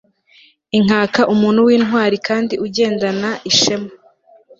[0.77, 3.91] inkaka umuntu w'intwari kandi ugendana ishema